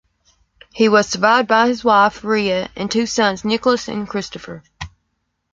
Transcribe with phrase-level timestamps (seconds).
[0.73, 4.63] He was survived by his wife, Rhea, and two sons, Nickolas and Christopher.